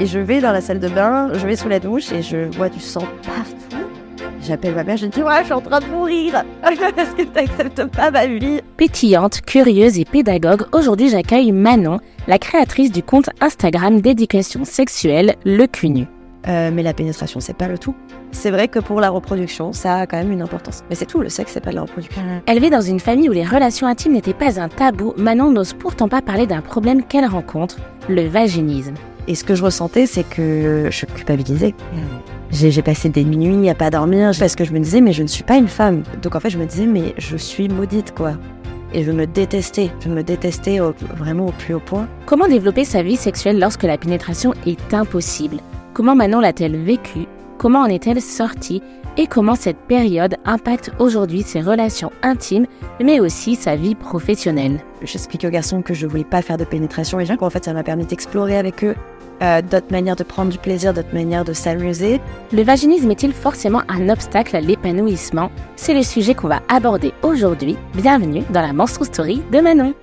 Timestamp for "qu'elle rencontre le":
27.02-28.26